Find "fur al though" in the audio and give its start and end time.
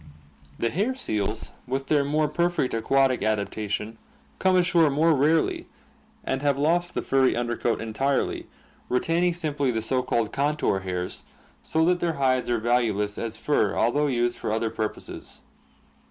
13.37-14.07